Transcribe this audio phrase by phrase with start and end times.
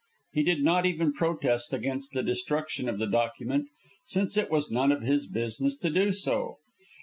[0.33, 3.67] He did not even protest against the destruction of the document,
[4.07, 6.57] since it was none of his business to do so.